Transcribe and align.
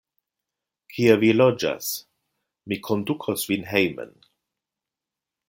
Kie 0.95 1.17
vi 1.23 1.29
loĝas? 1.35 1.89
Mi 2.73 2.79
kondukos 2.89 3.45
vin 3.53 3.69
hejmen. 3.75 4.19